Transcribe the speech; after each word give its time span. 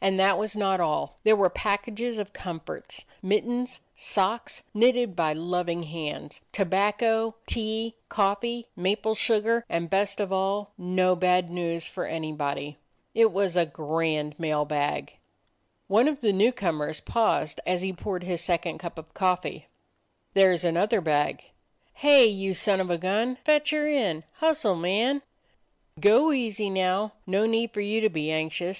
And 0.00 0.16
that 0.20 0.38
was 0.38 0.54
not 0.54 0.78
all: 0.78 1.18
there 1.24 1.34
were 1.34 1.50
packages 1.50 2.18
of 2.18 2.32
comforts; 2.32 3.04
mittens, 3.20 3.80
socks, 3.96 4.62
knitted 4.72 5.16
by 5.16 5.32
loving 5.32 5.82
hands; 5.82 6.40
tobacco, 6.52 7.34
tea, 7.46 7.96
coffee, 8.08 8.68
maple 8.76 9.16
sugar; 9.16 9.64
and, 9.68 9.90
best 9.90 10.20
of 10.20 10.32
all, 10.32 10.70
no 10.78 11.16
bad 11.16 11.50
news 11.50 11.84
for 11.84 12.04
anybody. 12.06 12.78
It 13.12 13.32
was 13.32 13.56
a 13.56 13.66
grand 13.66 14.38
mail 14.38 14.64
bag. 14.64 15.16
One 15.88 16.06
of 16.06 16.20
the 16.20 16.32
new 16.32 16.52
comers 16.52 17.00
paused 17.00 17.60
as 17.66 17.82
he 17.82 17.92
poured 17.92 18.22
his 18.22 18.40
second 18.40 18.78
cup 18.78 18.98
of 18.98 19.12
coffee: 19.14 19.66
"There 20.32 20.54
's 20.56 20.64
another 20.64 21.00
bag." 21.00 21.42
"Hey, 21.94 22.26
you 22.26 22.54
son 22.54 22.78
of 22.80 22.88
a 22.88 22.98
gun! 22.98 23.34
Fetch 23.44 23.70
her 23.70 23.88
in. 23.88 24.22
Hustle, 24.34 24.76
man!" 24.76 25.22
"Go 25.98 26.30
easy 26.30 26.70
now. 26.70 27.14
No 27.26 27.46
need 27.46 27.72
for 27.72 27.80
you 27.80 28.00
to 28.00 28.08
be 28.08 28.30
anxious. 28.30 28.68